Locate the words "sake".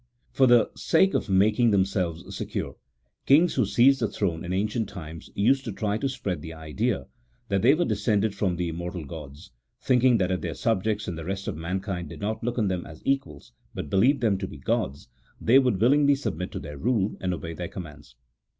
0.75-1.13